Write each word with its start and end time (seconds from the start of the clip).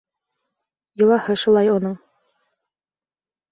Йолаһы 1.01 1.35
шулай 1.43 1.71
уның. 1.75 1.95